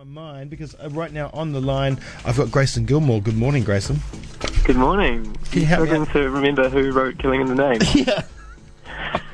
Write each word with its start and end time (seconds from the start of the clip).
my 0.00 0.04
mind 0.22 0.48
because 0.48 0.74
uh, 0.76 0.88
right 0.92 1.12
now 1.12 1.28
on 1.34 1.52
the 1.52 1.60
line 1.60 1.98
I've 2.24 2.36
got 2.36 2.50
Grayson 2.50 2.86
Gilmore. 2.86 3.20
Good 3.20 3.36
morning, 3.36 3.64
Grayson. 3.64 3.98
Good 4.64 4.76
morning. 4.76 5.36
Can 5.50 5.60
you 5.60 5.66
help 5.66 5.82
me 5.82 5.88
struggling 5.88 6.12
to 6.12 6.30
remember 6.30 6.68
who 6.70 6.90
wrote 6.92 7.18
"Killing 7.18 7.42
in 7.42 7.46
the 7.48 7.54
Name"? 7.54 7.80
Yeah. 7.94 8.22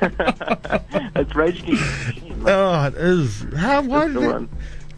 it's 1.15 1.35
Rage 1.35 1.61
Against 1.63 1.81
the 1.81 2.13
Machine. 2.13 2.43
Oh, 2.45 2.85
it 2.87 2.95
is. 2.95 3.45
How? 3.55 3.81
Why 3.81 3.99
that's 3.99 4.13
did 4.13 4.21
the 4.23 4.29
it? 4.29 4.33
one. 4.33 4.49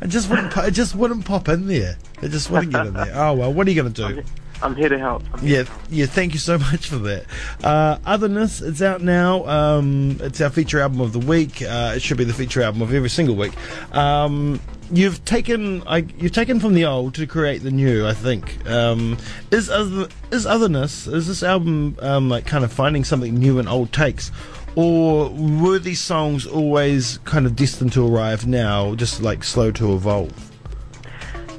It 0.02 0.08
just 0.08 0.29
wouldn't. 0.29 0.58
It 0.58 0.71
just 0.71 0.96
wouldn't 0.96 1.26
pop 1.26 1.47
in 1.50 1.68
there. 1.68 1.98
It 2.22 2.30
just 2.30 2.50
wouldn't 2.50 2.72
get 2.72 2.88
in 2.88 2.94
there. 2.94 3.12
Oh 3.14 3.34
well. 3.34 3.54
What 3.54 3.68
are 3.68 3.70
you 3.70 3.80
going 3.82 3.94
to 3.94 4.14
do? 4.16 4.24
I'm 4.62 4.76
here 4.76 4.89
to 4.89 5.00
help. 5.00 5.23
Here 5.39 5.64
Yeah, 5.64 5.73
yeah. 5.89 6.05
Thank 6.05 6.34
you 6.34 6.39
so 6.39 6.57
much 6.71 6.88
for 6.88 6.98
that. 6.98 7.26
Uh, 7.64 7.98
Otherness, 8.05 8.62
it's 8.62 8.82
out 8.82 9.02
now. 9.02 9.46
Um, 9.48 10.18
it's 10.21 10.41
our 10.41 10.50
feature 10.50 10.80
album 10.80 11.02
of 11.02 11.14
the 11.14 11.20
week. 11.20 11.62
Uh, 11.62 11.94
it 11.96 12.02
should 12.02 12.18
be 12.18 12.23
the 12.23 12.34
feature 12.34 12.62
album 12.62 12.82
of 12.82 12.94
every 12.94 13.09
single 13.09 13.36
week. 13.36 13.54
Um, 13.95 14.59
you've 14.91 15.23
taken, 15.26 15.84
I, 15.88 15.98
you've 16.18 16.32
taken 16.32 16.59
from 16.59 16.73
the 16.73 16.86
old 16.86 17.16
to 17.16 17.27
create 17.27 17.63
the 17.63 17.72
new. 17.72 18.05
I 18.05 18.13
think. 18.13 18.66
Um, 18.70 19.18
is 19.52 19.70
other, 19.70 20.08
is 20.32 20.45
Otherness? 20.45 21.07
Is 21.07 21.27
this 21.27 21.44
album 21.44 21.98
um, 22.02 22.30
like 22.30 22.46
kind 22.46 22.63
of 22.63 22.71
finding 22.71 23.04
something 23.04 23.35
new 23.35 23.60
in 23.60 23.68
old 23.68 23.94
takes? 23.94 24.32
Or 24.76 25.30
were 25.30 25.80
these 25.80 25.99
songs 25.99 26.46
always 26.46 27.18
kind 27.20 27.46
of 27.46 27.55
destined 27.55 27.94
to 27.94 28.07
arrive 28.07 28.46
now, 28.46 28.96
just 28.96 29.21
like 29.21 29.44
slow 29.44 29.71
to 29.71 29.94
evolve? 29.94 30.52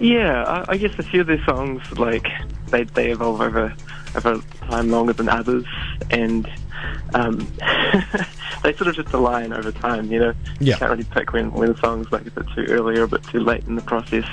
Yeah, 0.00 0.44
I, 0.44 0.72
I 0.72 0.76
guess 0.78 0.98
a 0.98 1.02
few 1.02 1.20
of 1.20 1.26
their 1.26 1.44
songs, 1.44 1.82
like 1.98 2.26
they 2.70 2.84
they 2.84 3.10
evolve 3.10 3.40
over 3.40 3.74
over 4.14 4.40
time 4.62 4.90
longer 4.90 5.12
than 5.12 5.28
others, 5.28 5.64
and 6.10 6.48
um, 7.14 7.38
they 8.62 8.72
sort 8.74 8.88
of 8.88 8.94
just 8.96 9.12
align 9.12 9.52
over 9.52 9.72
time. 9.72 10.10
You 10.10 10.18
know, 10.20 10.32
Yeah. 10.60 10.74
you 10.74 10.78
can't 10.78 10.90
really 10.90 11.04
pick 11.04 11.32
when 11.32 11.50
when 11.52 11.76
songs 11.76 12.10
like 12.12 12.26
a 12.26 12.30
bit 12.30 12.46
too 12.54 12.64
early 12.68 12.98
or 12.98 13.04
a 13.04 13.08
bit 13.08 13.22
too 13.24 13.40
late 13.40 13.64
in 13.66 13.74
the 13.76 13.82
process. 13.82 14.24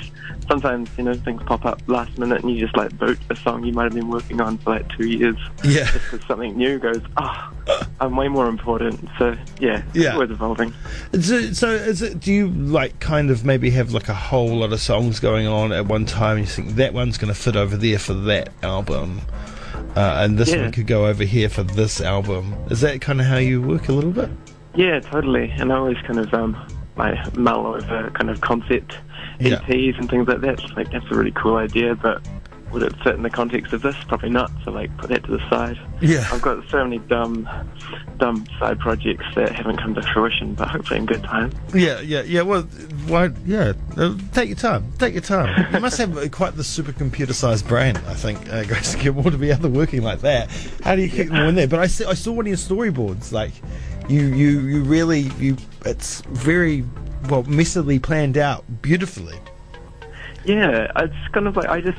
Sometimes 0.48 0.88
you 0.96 1.04
know 1.04 1.14
things 1.14 1.42
pop 1.44 1.64
up 1.66 1.80
last 1.88 2.16
minute, 2.18 2.42
and 2.42 2.50
you 2.54 2.60
just 2.60 2.76
like 2.76 2.96
boot 2.98 3.18
a 3.30 3.36
song 3.36 3.64
you 3.64 3.72
might 3.72 3.84
have 3.84 3.94
been 3.94 4.08
working 4.08 4.40
on 4.40 4.58
for 4.58 4.70
like 4.70 4.88
two 4.96 5.06
years. 5.06 5.36
Yeah. 5.64 5.84
just 5.90 6.10
because 6.10 6.26
something 6.26 6.56
new 6.56 6.78
goes, 6.78 7.02
oh, 7.18 7.52
I'm 8.00 8.16
way 8.16 8.28
more 8.28 8.48
important. 8.48 9.08
So 9.18 9.36
yeah, 9.60 9.82
it's 9.88 9.96
Yeah. 9.96 10.14
always 10.14 10.30
evolving. 10.30 10.72
So, 11.20 11.52
so 11.52 11.68
is 11.70 12.00
it? 12.02 12.20
Do 12.20 12.32
you 12.32 12.48
like 12.48 12.98
kind 13.00 13.30
of 13.30 13.44
maybe 13.44 13.70
have 13.70 13.92
like 13.92 14.08
a 14.08 14.14
whole 14.14 14.56
lot 14.56 14.72
of 14.72 14.80
songs 14.80 15.20
going 15.20 15.46
on 15.46 15.72
at 15.72 15.86
one 15.86 16.06
time? 16.06 16.38
And 16.38 16.46
you 16.46 16.52
think 16.52 16.76
that 16.76 16.94
one's 16.94 17.18
going 17.18 17.32
to 17.32 17.38
fit 17.38 17.56
over 17.56 17.76
there 17.76 17.98
for 17.98 18.14
that 18.14 18.50
album, 18.62 19.20
uh, 19.96 20.16
and 20.22 20.38
this 20.38 20.50
Yeah. 20.52 20.62
one 20.62 20.72
could 20.72 20.86
go 20.86 21.06
over 21.06 21.24
here 21.24 21.48
for 21.48 21.62
this 21.62 22.00
album. 22.00 22.54
Is 22.70 22.80
that 22.82 23.00
kind 23.00 23.20
of 23.20 23.26
how 23.26 23.36
you 23.36 23.60
work 23.62 23.88
a 23.88 23.92
little 23.92 24.10
bit? 24.12 24.30
Yeah, 24.74 25.00
totally. 25.00 25.50
And 25.58 25.72
I 25.72 25.76
always 25.76 25.98
kind 26.06 26.18
of 26.18 26.32
um, 26.34 26.56
like 26.96 27.36
mull 27.36 27.66
over 27.66 28.10
kind 28.14 28.30
of 28.30 28.40
concept 28.40 28.96
Yeah. 29.40 29.56
EPs 29.58 29.98
and 29.98 30.08
things 30.08 30.28
like 30.28 30.40
that. 30.42 30.76
Like 30.76 30.90
that's 30.90 31.06
a 31.10 31.14
really 31.14 31.32
cool 31.32 31.56
idea, 31.56 31.94
but 31.94 32.22
would 32.72 32.82
it 32.82 32.94
fit 33.02 33.14
in 33.14 33.22
the 33.22 33.30
context 33.30 33.72
of 33.72 33.82
this? 33.82 33.96
Probably 34.06 34.30
not. 34.30 34.50
So 34.64 34.70
like 34.70 34.94
put 34.98 35.10
that 35.10 35.24
to 35.24 35.30
the 35.30 35.50
side. 35.50 35.78
Yeah. 36.00 36.28
I've 36.30 36.42
got 36.42 36.68
so 36.68 36.84
many 36.84 36.98
dumb, 36.98 37.48
dumb 38.18 38.46
side 38.58 38.78
projects 38.78 39.24
that 39.34 39.54
haven't 39.54 39.78
come 39.78 39.94
to 39.94 40.02
fruition, 40.02 40.54
but 40.54 40.68
hopefully 40.68 41.00
in 41.00 41.06
good 41.06 41.22
time. 41.24 41.52
Yeah, 41.74 42.00
yeah, 42.00 42.22
yeah. 42.22 42.42
Well, 42.42 42.62
why? 43.06 43.30
Yeah, 43.46 43.72
uh, 43.96 44.16
take 44.32 44.48
your 44.48 44.56
time. 44.56 44.92
Take 44.98 45.14
your 45.14 45.22
time. 45.22 45.72
You 45.72 45.80
must 45.80 45.98
have 45.98 46.16
uh, 46.16 46.28
quite 46.28 46.56
the 46.56 46.62
supercomputer-sized 46.62 47.66
brain, 47.66 47.96
I 47.96 48.14
think, 48.14 48.52
uh, 48.52 48.64
Grayson 48.64 49.00
Gilmore, 49.00 49.30
to 49.30 49.38
be 49.38 49.50
able 49.50 49.62
to 49.62 49.68
working 49.68 50.02
like 50.02 50.20
that. 50.20 50.50
How 50.82 50.94
do 50.94 51.02
you 51.02 51.08
kick 51.08 51.28
them 51.28 51.48
in 51.48 51.54
there? 51.54 51.68
But 51.68 51.80
I 51.80 51.86
see, 51.86 52.04
I 52.04 52.14
saw 52.14 52.32
one 52.32 52.46
of 52.46 52.48
your 52.48 52.56
storyboards. 52.56 53.32
Like, 53.32 53.52
you, 54.08 54.26
you, 54.26 54.60
you 54.60 54.82
really, 54.84 55.30
you. 55.38 55.56
It's 55.84 56.20
very 56.22 56.84
well, 57.28 57.44
messily 57.44 58.02
planned 58.02 58.36
out, 58.36 58.64
beautifully. 58.82 59.38
Yeah, 60.44 60.90
it's 60.96 61.28
kind 61.32 61.46
of 61.46 61.56
like 61.56 61.68
I 61.68 61.80
just 61.80 61.98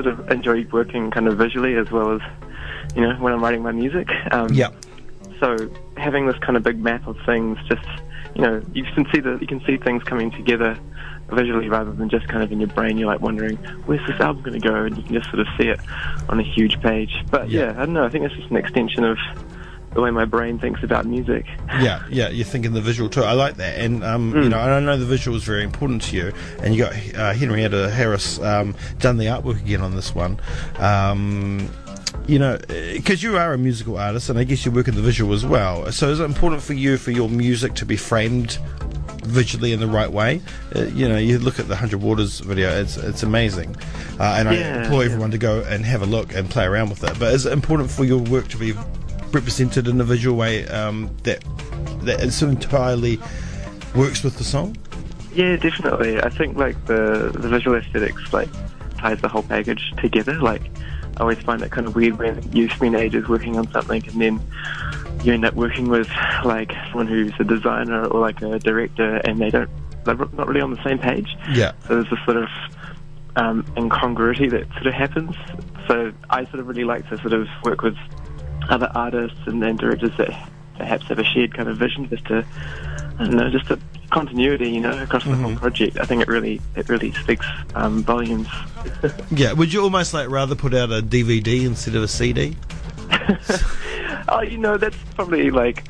sort 0.00 0.06
of 0.06 0.30
enjoy 0.30 0.64
working 0.72 1.10
kind 1.10 1.26
of 1.26 1.36
visually 1.36 1.74
as 1.74 1.90
well 1.90 2.12
as 2.14 2.20
you 2.94 3.02
know 3.02 3.14
when 3.16 3.32
I'm 3.32 3.42
writing 3.42 3.62
my 3.62 3.72
music. 3.72 4.08
Um, 4.32 4.52
Yeah. 4.52 4.70
So 5.40 5.70
having 5.96 6.26
this 6.26 6.36
kind 6.38 6.56
of 6.56 6.62
big 6.62 6.78
map 6.78 7.06
of 7.06 7.16
things, 7.26 7.58
just 7.68 7.82
you 8.34 8.42
know, 8.42 8.62
you 8.72 8.84
can 8.94 9.06
see 9.12 9.20
the 9.20 9.38
you 9.40 9.46
can 9.46 9.60
see 9.66 9.76
things 9.76 10.02
coming 10.04 10.30
together 10.30 10.78
visually 11.32 11.68
rather 11.68 11.92
than 11.92 12.08
just 12.08 12.26
kind 12.28 12.42
of 12.42 12.50
in 12.50 12.58
your 12.60 12.68
brain. 12.68 12.96
You're 12.98 13.08
like 13.08 13.20
wondering 13.20 13.56
where's 13.86 14.04
this 14.06 14.18
album 14.20 14.42
going 14.42 14.60
to 14.60 14.68
go, 14.68 14.74
and 14.84 14.96
you 14.96 15.02
can 15.02 15.14
just 15.14 15.28
sort 15.30 15.40
of 15.40 15.46
see 15.58 15.68
it 15.68 15.80
on 16.28 16.38
a 16.40 16.42
huge 16.42 16.80
page. 16.80 17.12
But 17.30 17.50
Yeah. 17.50 17.72
yeah, 17.72 17.82
I 17.82 17.84
don't 17.86 17.94
know. 17.94 18.04
I 18.04 18.08
think 18.08 18.24
it's 18.24 18.34
just 18.34 18.50
an 18.50 18.56
extension 18.56 19.04
of 19.04 19.18
the 19.94 20.00
way 20.00 20.10
my 20.10 20.24
brain 20.24 20.58
thinks 20.58 20.82
about 20.82 21.06
music. 21.06 21.46
Yeah, 21.80 22.04
yeah, 22.10 22.28
you're 22.28 22.44
thinking 22.44 22.72
the 22.72 22.80
visual 22.80 23.08
too. 23.08 23.22
I 23.22 23.32
like 23.32 23.56
that, 23.56 23.78
and 23.80 24.04
um, 24.04 24.34
you 24.34 24.48
know, 24.48 24.58
and 24.60 24.70
I 24.70 24.80
know 24.80 24.96
the 24.96 25.06
visual 25.06 25.36
is 25.36 25.44
very 25.44 25.64
important 25.64 26.02
to 26.02 26.16
you. 26.16 26.32
And 26.62 26.74
you 26.74 26.84
got 26.84 26.92
uh, 27.14 27.32
Henrietta 27.32 27.90
Harris 27.90 28.38
um, 28.40 28.74
done 28.98 29.16
the 29.16 29.26
artwork 29.26 29.60
again 29.60 29.80
on 29.80 29.94
this 29.96 30.14
one. 30.14 30.38
Um, 30.78 31.68
you 32.26 32.38
know, 32.38 32.58
because 32.68 33.22
you 33.22 33.36
are 33.36 33.52
a 33.52 33.58
musical 33.58 33.96
artist, 33.98 34.28
and 34.28 34.38
I 34.38 34.44
guess 34.44 34.64
you 34.64 34.70
work 34.72 34.88
in 34.88 34.94
the 34.94 35.02
visual 35.02 35.32
as 35.32 35.44
well. 35.46 35.90
So, 35.92 36.10
is 36.10 36.20
it 36.20 36.24
important 36.24 36.62
for 36.62 36.74
you 36.74 36.96
for 36.98 37.10
your 37.10 37.28
music 37.28 37.74
to 37.74 37.86
be 37.86 37.96
framed 37.96 38.58
visually 39.24 39.72
in 39.72 39.80
the 39.80 39.86
right 39.86 40.10
way? 40.10 40.40
Uh, 40.74 40.84
you 40.86 41.08
know, 41.08 41.16
you 41.16 41.38
look 41.38 41.58
at 41.58 41.68
the 41.68 41.76
Hundred 41.76 42.02
Waters 42.02 42.40
video; 42.40 42.70
it's 42.80 42.96
it's 42.98 43.22
amazing, 43.22 43.76
uh, 44.20 44.36
and 44.38 44.48
I 44.48 44.54
Yeah, 44.54 44.82
implore 44.82 45.00
yeah. 45.02 45.06
everyone 45.06 45.30
to 45.30 45.38
go 45.38 45.62
and 45.62 45.84
have 45.86 46.02
a 46.02 46.06
look 46.06 46.34
and 46.34 46.48
play 46.50 46.64
around 46.64 46.90
with 46.90 47.02
it. 47.04 47.18
But 47.18 47.32
is 47.34 47.46
it 47.46 47.52
important 47.52 47.90
for 47.90 48.04
your 48.04 48.18
work 48.18 48.48
to 48.48 48.56
be 48.58 48.72
represented 49.32 49.88
in 49.88 50.00
a 50.00 50.04
visual 50.04 50.36
way 50.36 50.66
um, 50.68 51.14
that 51.24 51.44
that 52.02 52.20
is 52.20 52.42
entirely 52.42 53.18
works 53.94 54.22
with 54.22 54.38
the 54.38 54.44
song? 54.44 54.76
Yeah, 55.32 55.56
definitely. 55.56 56.20
I 56.20 56.30
think 56.30 56.56
like 56.56 56.86
the 56.86 57.30
the 57.34 57.48
visual 57.48 57.76
aesthetics 57.76 58.32
like 58.32 58.48
ties 58.98 59.20
the 59.20 59.28
whole 59.28 59.42
package 59.42 59.92
together. 59.98 60.34
Like 60.34 60.62
I 61.16 61.20
always 61.20 61.38
find 61.38 61.62
it 61.62 61.70
kind 61.70 61.86
of 61.86 61.94
weird 61.94 62.18
when 62.18 62.52
you 62.52 62.68
spend 62.68 62.94
ages 62.96 63.28
working 63.28 63.56
on 63.56 63.70
something 63.70 64.06
and 64.08 64.20
then 64.20 64.40
you 65.24 65.32
end 65.32 65.44
up 65.44 65.54
working 65.54 65.88
with 65.88 66.08
like 66.44 66.72
someone 66.88 67.06
who's 67.06 67.32
a 67.40 67.44
designer 67.44 68.06
or 68.06 68.20
like 68.20 68.40
a 68.42 68.58
director 68.58 69.16
and 69.24 69.40
they 69.40 69.50
don't 69.50 69.70
they're 70.04 70.14
not 70.14 70.46
really 70.46 70.60
on 70.60 70.70
the 70.70 70.82
same 70.82 70.98
page. 70.98 71.36
Yeah, 71.50 71.72
So 71.86 71.96
there's 71.96 72.10
this 72.10 72.24
sort 72.24 72.38
of 72.38 72.48
um, 73.36 73.64
incongruity 73.76 74.48
that 74.48 74.66
sort 74.74 74.86
of 74.86 74.94
happens. 74.94 75.34
So 75.86 76.12
I 76.30 76.44
sort 76.46 76.60
of 76.60 76.68
really 76.68 76.84
like 76.84 77.08
to 77.10 77.18
sort 77.18 77.32
of 77.32 77.46
work 77.62 77.82
with 77.82 77.96
other 78.68 78.90
artists 78.94 79.38
and, 79.46 79.62
and 79.62 79.78
directors 79.78 80.16
that 80.18 80.30
perhaps 80.76 81.06
have 81.06 81.18
a 81.18 81.24
shared 81.24 81.54
kind 81.54 81.68
of 81.68 81.76
vision, 81.78 82.08
just 82.08 82.24
to 82.26 82.44
I 83.18 83.24
don't 83.24 83.34
know, 83.36 83.50
just 83.50 83.68
a 83.70 83.78
continuity, 84.10 84.70
you 84.70 84.80
know, 84.80 85.02
across 85.02 85.24
the 85.24 85.34
whole 85.34 85.56
project. 85.56 85.98
I 85.98 86.04
think 86.04 86.22
it 86.22 86.28
really 86.28 86.60
it 86.76 86.88
really 86.88 87.12
speaks 87.12 87.46
um, 87.74 88.02
volumes. 88.04 88.48
yeah. 89.30 89.52
Would 89.52 89.72
you 89.72 89.82
almost 89.82 90.14
like 90.14 90.28
rather 90.30 90.54
put 90.54 90.72
out 90.74 90.90
a 90.90 91.02
DVD 91.02 91.64
instead 91.66 91.94
of 91.96 92.02
a 92.04 92.08
CD? 92.08 92.56
oh, 94.28 94.40
you 94.42 94.58
know, 94.58 94.76
that's 94.76 94.96
probably 95.14 95.50
like 95.50 95.84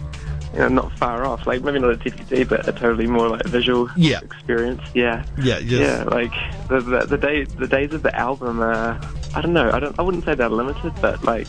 you 0.55 0.61
know 0.61 0.69
not 0.69 0.97
far 0.99 1.25
off. 1.27 1.47
Like 1.47 1.62
maybe 1.62 1.78
not 1.81 1.93
a 1.93 1.97
DVD, 1.97 2.49
but 2.49 2.67
a 2.67 2.72
totally 2.72 3.06
more 3.06 3.28
like 3.28 3.44
visual 3.44 3.88
Yeah. 3.97 4.21
experience. 4.21 4.83
Yeah. 4.94 5.25
Yeah, 5.38 5.61
just, 5.61 5.72
Yeah, 5.72 6.05
like 6.05 6.33
the, 6.69 6.81
the 6.81 7.06
the 7.06 7.19
day 7.19 7.44
the 7.44 7.67
days 7.67 7.93
of 7.93 8.03
the 8.03 8.15
album. 8.17 8.61
Uh, 8.61 8.99
I 9.34 9.41
don't 9.43 9.53
know. 9.53 9.71
I 9.71 9.78
don't. 9.81 9.99
I 9.99 10.03
wouldn't 10.03 10.25
say 10.25 10.34
they're 10.34 10.49
limited, 10.49 10.93
but 11.03 11.22
like 11.25 11.49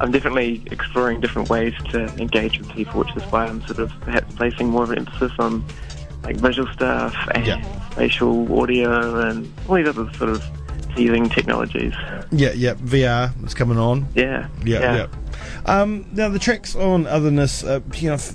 I'm 0.00 0.12
definitely 0.12 0.62
exploring 0.70 1.20
different 1.20 1.48
ways 1.48 1.72
to 1.90 2.04
engage 2.18 2.58
with 2.58 2.68
people, 2.70 3.00
which 3.00 3.16
is 3.16 3.22
why 3.32 3.46
I'm 3.46 3.62
sort 3.62 3.78
of 3.78 3.90
perhaps 4.00 4.34
placing 4.34 4.68
more 4.68 4.84
of 4.84 4.90
an 4.90 4.98
emphasis 4.98 5.32
on 5.38 5.64
like 6.22 6.36
visual 6.36 6.68
stuff 6.72 7.14
and 7.34 7.46
Yeah. 7.46 7.90
spatial 7.90 8.60
audio 8.60 9.20
and 9.28 9.50
all 9.68 9.76
these 9.76 9.88
other 9.88 10.12
sort 10.14 10.30
of 10.30 10.44
teasing 10.94 11.28
technologies. 11.28 11.92
yeah, 12.32 12.52
yeah. 12.52 12.74
VR 12.74 13.30
is 13.46 13.54
coming 13.54 13.78
on. 13.78 14.06
Yeah. 14.14 14.48
Yeah, 14.64 15.06
yeah. 15.06 15.06
Um, 15.66 16.06
now 16.12 16.28
the 16.28 16.38
tracks 16.38 16.74
on 16.74 17.06
otherness, 17.06 17.62
uh, 17.64 17.80
you 17.94 18.08
know, 18.08 18.14
f- 18.14 18.34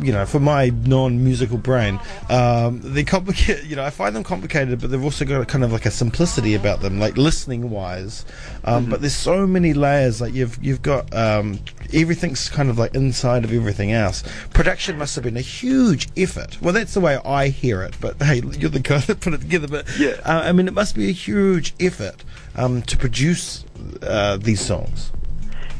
you 0.00 0.12
know, 0.12 0.24
for 0.26 0.38
my 0.40 0.70
non-musical 0.86 1.58
brain, 1.58 1.98
um, 2.30 2.80
they 2.82 3.04
complicate. 3.04 3.64
You 3.64 3.76
know, 3.76 3.84
I 3.84 3.90
find 3.90 4.14
them 4.14 4.24
complicated, 4.24 4.80
but 4.80 4.90
they've 4.90 5.02
also 5.02 5.24
got 5.24 5.40
a 5.40 5.44
kind 5.46 5.64
of 5.64 5.72
like 5.72 5.86
a 5.86 5.90
simplicity 5.90 6.54
about 6.54 6.80
them, 6.80 6.98
like 7.00 7.16
listening-wise. 7.16 8.24
Um, 8.64 8.86
But 8.90 9.00
there's 9.00 9.16
so 9.16 9.46
many 9.46 9.74
layers. 9.74 10.20
Like 10.20 10.34
you've 10.34 10.58
you've 10.62 10.82
got 10.82 11.12
um, 11.14 11.58
everything's 11.92 12.48
kind 12.48 12.70
of 12.70 12.78
like 12.78 12.94
inside 12.94 13.44
of 13.44 13.52
everything 13.52 13.92
else. 13.92 14.22
Production 14.52 14.98
must 14.98 15.14
have 15.16 15.24
been 15.24 15.36
a 15.36 15.40
huge 15.42 16.08
effort. 16.16 16.58
Well, 16.60 16.72
that's 16.74 16.94
the 16.94 17.00
way 17.00 17.16
I 17.24 17.48
hear 17.48 17.82
it. 17.82 17.96
But 18.00 18.22
hey, 18.22 18.40
you're 18.58 18.70
the 18.70 18.80
guy 18.80 18.98
that 18.98 19.20
put 19.20 19.34
it 19.34 19.40
together. 19.40 19.68
But 19.68 19.86
Yeah. 19.98 20.16
uh, 20.24 20.42
I 20.44 20.52
mean, 20.52 20.68
it 20.68 20.74
must 20.74 20.94
be 20.94 21.08
a 21.08 21.12
huge 21.12 21.74
effort 21.80 22.24
um, 22.56 22.82
to 22.82 22.96
produce 22.96 23.64
uh, 24.02 24.36
these 24.36 24.60
songs. 24.60 25.10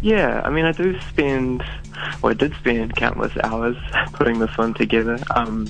Yeah, 0.01 0.43
I 0.45 0.51
mean, 0.51 0.65
I 0.65 0.71
do 0.71 0.97
spend, 1.01 1.65
well, 2.23 2.31
I 2.31 2.35
did 2.35 2.55
spend 2.57 2.97
countless 2.97 3.33
hours 3.43 3.77
putting 4.13 4.39
this 4.39 4.57
one 4.57 4.75
together. 4.75 5.19
Um, 5.35 5.67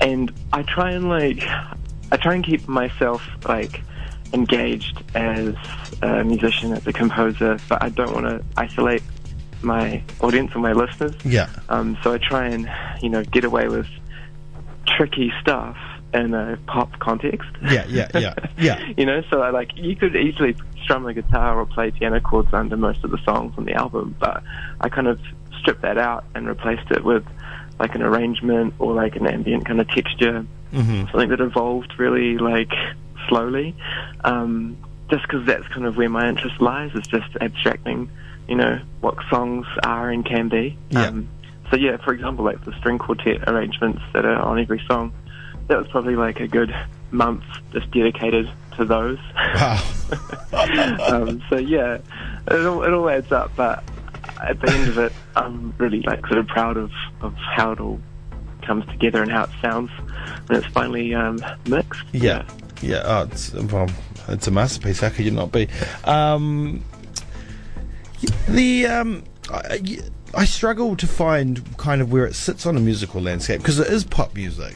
and 0.00 0.32
I 0.52 0.62
try 0.62 0.92
and 0.92 1.08
like, 1.08 1.42
I 2.12 2.16
try 2.16 2.34
and 2.34 2.44
keep 2.44 2.66
myself 2.68 3.26
like 3.46 3.82
engaged 4.32 5.02
as 5.14 5.54
a 6.02 6.24
musician, 6.24 6.72
as 6.72 6.86
a 6.86 6.92
composer, 6.92 7.58
but 7.68 7.82
I 7.82 7.88
don't 7.88 8.12
want 8.12 8.26
to 8.26 8.44
isolate 8.56 9.02
my 9.62 10.02
audience 10.20 10.54
or 10.54 10.60
my 10.60 10.72
listeners. 10.72 11.14
Yeah. 11.24 11.48
Um, 11.68 11.98
so 12.02 12.12
I 12.12 12.18
try 12.18 12.48
and, 12.48 12.70
you 13.02 13.08
know, 13.08 13.22
get 13.24 13.44
away 13.44 13.68
with 13.68 13.86
tricky 14.86 15.32
stuff, 15.40 15.76
in 16.12 16.34
a 16.34 16.58
pop 16.66 16.98
context. 16.98 17.48
Yeah, 17.62 17.86
yeah, 17.86 18.08
yeah, 18.14 18.34
yeah. 18.58 18.92
you 18.96 19.06
know, 19.06 19.22
so 19.30 19.42
I 19.42 19.50
like 19.50 19.76
you 19.76 19.96
could 19.96 20.16
easily 20.16 20.56
strum 20.82 21.06
a 21.06 21.14
guitar 21.14 21.58
or 21.58 21.66
play 21.66 21.90
piano 21.90 22.20
chords 22.20 22.52
under 22.52 22.76
most 22.76 23.04
of 23.04 23.10
the 23.10 23.18
songs 23.24 23.54
on 23.56 23.64
the 23.64 23.74
album, 23.74 24.16
but 24.18 24.42
I 24.80 24.88
kind 24.88 25.06
of 25.06 25.20
stripped 25.58 25.82
that 25.82 25.98
out 25.98 26.24
and 26.34 26.48
replaced 26.48 26.90
it 26.90 27.04
with 27.04 27.24
like 27.78 27.94
an 27.94 28.02
arrangement 28.02 28.74
or 28.78 28.94
like 28.94 29.16
an 29.16 29.26
ambient 29.26 29.66
kind 29.66 29.80
of 29.80 29.88
texture, 29.88 30.44
hmm 30.70 31.04
something 31.06 31.30
that 31.30 31.40
evolved 31.40 31.98
really 31.98 32.38
like 32.38 32.72
slowly. 33.28 33.74
Um, 34.24 34.76
just 35.10 35.22
because 35.22 35.44
that's 35.46 35.66
kind 35.68 35.86
of 35.86 35.96
where 35.96 36.08
my 36.08 36.28
interest 36.28 36.60
lies 36.60 36.92
is 36.94 37.06
just 37.06 37.28
abstracting, 37.40 38.08
you 38.48 38.54
know, 38.54 38.80
what 39.00 39.16
songs 39.28 39.66
are 39.82 40.08
and 40.10 40.24
can 40.24 40.48
be. 40.48 40.76
Yeah. 40.90 41.08
Um, 41.08 41.28
so 41.70 41.76
yeah, 41.76 41.96
for 41.98 42.12
example, 42.12 42.44
like 42.44 42.64
the 42.64 42.72
string 42.78 42.98
quartet 42.98 43.48
arrangements 43.48 44.02
that 44.12 44.24
are 44.24 44.40
on 44.40 44.60
every 44.60 44.82
song, 44.88 45.12
that 45.70 45.78
was 45.78 45.88
probably 45.88 46.16
like 46.16 46.40
a 46.40 46.48
good 46.48 46.74
month 47.12 47.44
just 47.72 47.90
dedicated 47.92 48.50
to 48.76 48.84
those. 48.84 49.18
Wow. 49.54 49.82
um, 51.08 51.42
so 51.48 51.58
yeah, 51.58 51.98
it 52.48 52.66
all, 52.66 52.82
it 52.82 52.92
all 52.92 53.08
adds 53.08 53.30
up. 53.30 53.52
But 53.54 53.84
at 54.42 54.60
the 54.60 54.70
end 54.70 54.88
of 54.88 54.98
it, 54.98 55.12
I'm 55.36 55.72
really 55.78 56.02
like 56.02 56.26
sort 56.26 56.38
of 56.38 56.48
proud 56.48 56.76
of, 56.76 56.90
of 57.20 57.34
how 57.36 57.72
it 57.72 57.80
all 57.80 58.00
comes 58.62 58.84
together 58.86 59.22
and 59.22 59.30
how 59.30 59.44
it 59.44 59.50
sounds 59.62 59.90
when 60.46 60.58
it's 60.58 60.66
finally 60.72 61.14
um, 61.14 61.38
mixed. 61.66 62.02
Yeah, 62.12 62.44
yeah. 62.82 63.02
Oh, 63.04 63.28
it's 63.30 63.54
well, 63.54 63.88
it's 64.26 64.48
a 64.48 64.50
masterpiece. 64.50 65.00
How 65.00 65.10
could 65.10 65.24
you 65.24 65.30
not 65.30 65.52
be? 65.52 65.68
Um, 66.02 66.84
the 68.48 68.86
um, 68.86 69.22
I, 69.48 70.00
I 70.34 70.44
struggle 70.46 70.96
to 70.96 71.06
find 71.06 71.76
kind 71.78 72.02
of 72.02 72.10
where 72.10 72.26
it 72.26 72.34
sits 72.34 72.66
on 72.66 72.76
a 72.76 72.80
musical 72.80 73.20
landscape 73.20 73.60
because 73.60 73.78
it 73.78 73.86
is 73.86 74.02
pop 74.02 74.34
music. 74.34 74.74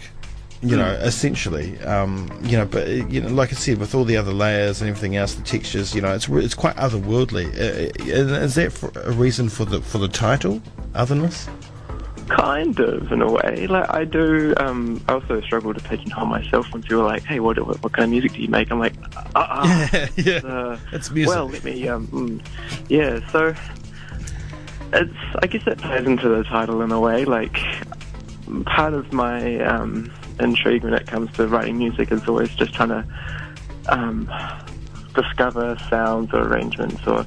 You 0.64 0.76
know, 0.78 0.92
essentially, 0.92 1.78
um, 1.80 2.30
you 2.42 2.56
know, 2.56 2.64
but 2.64 2.88
uh, 2.88 2.90
you 2.90 3.20
know, 3.20 3.28
like 3.28 3.52
I 3.52 3.56
said, 3.56 3.78
with 3.78 3.94
all 3.94 4.04
the 4.04 4.16
other 4.16 4.32
layers 4.32 4.80
and 4.80 4.88
everything 4.88 5.14
else, 5.14 5.34
the 5.34 5.42
textures, 5.42 5.94
you 5.94 6.00
know, 6.00 6.14
it's 6.14 6.26
it's 6.28 6.54
quite 6.54 6.74
otherworldly. 6.76 7.46
Uh, 7.54 7.90
uh, 8.02 8.44
is 8.44 8.54
that 8.54 8.92
a 9.04 9.12
reason 9.12 9.50
for 9.50 9.66
the 9.66 9.82
for 9.82 9.98
the 9.98 10.08
title, 10.08 10.62
otherness? 10.94 11.48
Kind 12.28 12.80
of, 12.80 13.12
in 13.12 13.20
a 13.20 13.30
way. 13.30 13.66
Like 13.66 13.92
I 13.92 14.04
do. 14.04 14.54
Um, 14.56 15.04
I 15.06 15.12
also 15.14 15.42
struggle 15.42 15.74
to 15.74 15.80
pigeonhole 15.80 16.24
myself 16.24 16.72
when 16.72 16.82
people 16.82 17.02
are 17.02 17.04
like, 17.04 17.24
"Hey, 17.24 17.40
what 17.40 17.58
what, 17.66 17.82
what 17.82 17.92
kind 17.92 18.04
of 18.04 18.10
music 18.10 18.32
do 18.32 18.40
you 18.40 18.48
make?" 18.48 18.70
I'm 18.70 18.78
like, 18.78 18.94
uh, 19.16 19.20
uh, 19.34 19.88
yeah, 19.92 20.08
yeah. 20.16 20.38
uh, 20.38 20.78
it's 20.92 21.10
music. 21.10 21.34
Well, 21.34 21.50
let 21.50 21.62
me. 21.62 21.86
Um, 21.88 22.06
mm, 22.08 22.46
yeah, 22.88 23.20
so 23.30 23.54
it's. 24.94 25.14
I 25.42 25.46
guess 25.46 25.66
it 25.66 25.76
plays 25.76 26.06
into 26.06 26.30
the 26.30 26.44
title 26.44 26.80
in 26.80 26.90
a 26.90 27.00
way. 27.00 27.26
Like 27.26 27.58
part 28.64 28.94
of 28.94 29.12
my 29.12 29.58
um, 29.60 30.10
intrigue 30.40 30.84
when 30.84 30.94
it 30.94 31.06
comes 31.06 31.30
to 31.36 31.46
writing 31.46 31.78
music 31.78 32.10
is 32.12 32.26
always 32.28 32.50
just 32.50 32.74
trying 32.74 32.88
to 32.90 33.04
um, 33.88 34.30
discover 35.14 35.78
sounds 35.90 36.30
or 36.32 36.40
arrangements 36.42 37.02
or, 37.06 37.26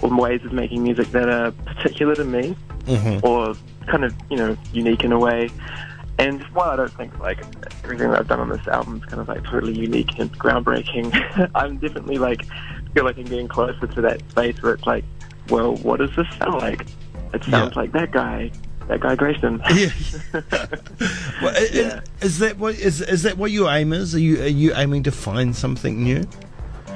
or 0.00 0.16
ways 0.16 0.40
of 0.44 0.52
making 0.52 0.82
music 0.82 1.10
that 1.12 1.28
are 1.28 1.52
particular 1.52 2.14
to 2.16 2.24
me 2.24 2.56
hmm 2.86 3.18
or 3.22 3.56
kind 3.86 4.04
of 4.04 4.14
you 4.30 4.36
know 4.36 4.56
unique 4.72 5.04
in 5.04 5.12
a 5.12 5.18
way. 5.18 5.50
And 6.18 6.42
while 6.54 6.70
I 6.70 6.76
don't 6.76 6.96
think 6.96 7.18
like 7.20 7.38
everything 7.84 8.10
that 8.10 8.20
I've 8.20 8.28
done 8.28 8.40
on 8.40 8.48
this 8.48 8.66
album 8.68 8.96
is 8.96 9.04
kind 9.04 9.20
of 9.20 9.28
like 9.28 9.44
totally 9.44 9.74
unique 9.74 10.18
and 10.18 10.32
groundbreaking, 10.38 11.50
I'm 11.54 11.76
definitely 11.78 12.18
like 12.18 12.46
feel 12.94 13.04
like 13.04 13.18
I'm 13.18 13.24
getting 13.24 13.48
closer 13.48 13.86
to 13.86 14.00
that 14.02 14.20
space 14.30 14.60
where 14.62 14.74
it's 14.74 14.86
like, 14.86 15.04
well, 15.48 15.76
what 15.76 15.98
does 15.98 16.14
this 16.16 16.26
sound 16.38 16.56
like? 16.62 16.86
It 17.34 17.42
sounds 17.50 17.76
Yeah. 17.76 17.80
like 17.82 17.92
that 17.92 18.12
guy, 18.12 18.50
that 18.88 19.00
guy 19.00 19.14
Grayson. 19.16 19.60
Yeah. 19.74 19.90
well, 21.42 21.54
Yeah. 21.72 22.00
is 22.20 22.38
that 22.38 22.56
what 22.58 22.74
is 22.76 23.00
is 23.00 23.22
that 23.24 23.36
what 23.36 23.50
your 23.50 23.70
aim 23.70 23.92
is? 23.92 24.14
Are 24.14 24.18
you 24.20 24.42
are 24.42 24.46
you 24.48 24.74
aiming 24.74 25.02
to 25.04 25.10
find 25.12 25.54
something 25.54 26.02
new, 26.02 26.26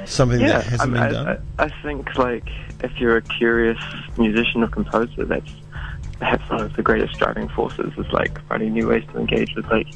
something 0.05 0.39
yeah, 0.39 0.59
that 0.59 0.65
hasn't 0.65 0.95
I, 0.97 1.07
been 1.07 1.15
I, 1.15 1.23
done? 1.23 1.43
I, 1.59 1.63
I 1.65 1.69
think 1.83 2.17
like 2.17 2.49
if 2.83 2.99
you're 2.99 3.17
a 3.17 3.21
curious 3.21 3.77
musician 4.17 4.63
or 4.63 4.67
composer, 4.67 5.25
that's 5.25 5.49
perhaps 6.19 6.49
one 6.49 6.61
of 6.61 6.75
the 6.75 6.81
greatest 6.83 7.17
driving 7.17 7.47
forces 7.49 7.91
is 7.97 8.07
like 8.11 8.43
finding 8.47 8.73
new 8.73 8.87
ways 8.87 9.03
to 9.11 9.19
engage 9.19 9.55
with 9.55 9.65
like 9.67 9.87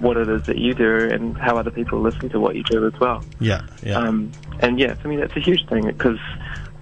what 0.00 0.16
it 0.16 0.28
is 0.28 0.42
that 0.46 0.58
you 0.58 0.74
do 0.74 1.08
and 1.12 1.36
how 1.38 1.56
other 1.56 1.70
people 1.70 2.00
listen 2.00 2.28
to 2.28 2.40
what 2.40 2.56
you 2.56 2.62
do 2.64 2.84
as 2.86 2.98
well. 2.98 3.24
yeah, 3.38 3.62
yeah, 3.84 3.96
Um, 3.98 4.32
and 4.60 4.78
yeah, 4.78 4.94
for 4.94 5.08
me 5.08 5.16
that's 5.16 5.36
a 5.36 5.40
huge 5.40 5.64
thing 5.68 5.86
because 5.86 6.18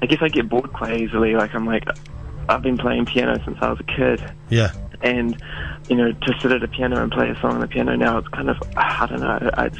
I 0.00 0.06
guess 0.06 0.22
I 0.22 0.28
get 0.28 0.48
bored 0.48 0.72
quite 0.72 0.98
easily. 1.00 1.34
Like 1.34 1.54
I'm 1.54 1.66
like, 1.66 1.84
I've 2.50 2.62
been 2.62 2.78
playing 2.78 3.06
piano 3.06 3.40
since 3.44 3.58
I 3.60 3.70
was 3.70 3.80
a 3.80 3.84
kid, 3.84 4.22
yeah, 4.48 4.72
and 5.02 5.40
you 5.88 5.96
know, 5.96 6.12
to 6.12 6.38
sit 6.40 6.52
at 6.52 6.62
a 6.62 6.68
piano 6.68 7.02
and 7.02 7.10
play 7.10 7.30
a 7.30 7.40
song 7.40 7.54
on 7.54 7.60
the 7.60 7.68
piano 7.68 7.96
now, 7.96 8.18
it's 8.18 8.28
kind 8.28 8.50
of 8.50 8.56
I 8.76 9.06
don't 9.06 9.20
know. 9.20 9.50
It's 9.58 9.78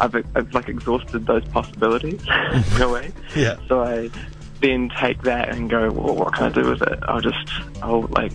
I've, 0.00 0.14
I've 0.14 0.54
like 0.54 0.68
exhausted 0.68 1.26
those 1.26 1.44
possibilities 1.46 2.20
in 2.76 2.82
a 2.82 2.88
way. 2.88 3.12
yeah, 3.36 3.56
So 3.68 3.82
I 3.82 4.10
then 4.60 4.90
take 5.00 5.22
that 5.22 5.50
and 5.50 5.70
go, 5.70 5.90
well, 5.90 6.14
what 6.14 6.34
can 6.34 6.44
I 6.44 6.48
do 6.50 6.70
with 6.70 6.82
it? 6.82 6.98
I'll 7.08 7.20
just, 7.20 7.50
I'll 7.82 8.02
like 8.02 8.32